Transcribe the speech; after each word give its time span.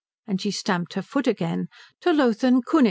and 0.25 0.41
she 0.41 0.49
stamped 0.49 0.95
her 0.95 1.01
foot 1.03 1.27
again 1.27 1.67
"to 1.99 2.11
Lothen 2.11 2.63
Kunitz." 2.63 2.79